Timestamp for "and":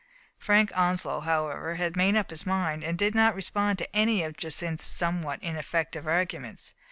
2.83-2.97